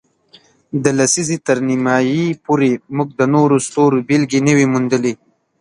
[0.83, 5.13] د لسیزې تر نیمایي پورې، موږ د نورو ستورو بېلګې نه وې موندلې.